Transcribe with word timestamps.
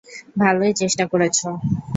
ভালোই 0.37 0.73
চেষ্টা 0.73 1.03
করেছ। 1.11 1.39